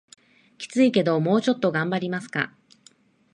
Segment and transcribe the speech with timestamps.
[0.57, 2.55] キツいけどもうちょっと頑張りますか